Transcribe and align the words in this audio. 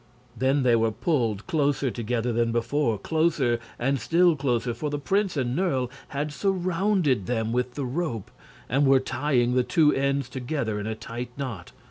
Then 0.35 0.63
they 0.63 0.75
were 0.75 0.89
pulled 0.89 1.45
closer 1.45 1.91
together 1.91 2.33
than 2.33 2.51
before 2.51 2.97
closer, 2.97 3.59
and 3.77 3.99
still 3.99 4.35
closer 4.35 4.73
for 4.73 4.89
the 4.89 4.97
prince 4.97 5.37
and 5.37 5.55
Nerle 5.55 5.91
had 6.07 6.33
surrounded 6.33 7.27
them 7.27 7.51
with 7.51 7.75
the 7.75 7.85
rope 7.85 8.31
and 8.67 8.87
were 8.87 8.99
tying 8.99 9.53
the 9.53 9.61
two 9.63 9.93
ends 9.93 10.27
together 10.27 10.79
in 10.79 10.87
a 10.87 10.95
tight 10.95 11.29
knot. 11.37 11.71